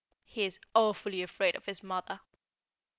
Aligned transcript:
He 0.25 0.45
is 0.45 0.59
awfully 0.73 1.21
afraid 1.21 1.55
of 1.55 1.67
his 1.67 1.83
mother. 1.83 2.21